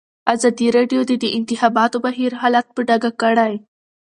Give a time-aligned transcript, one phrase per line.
[0.33, 3.53] ازادي راډیو د د انتخاباتو بهیر حالت په ډاګه کړی.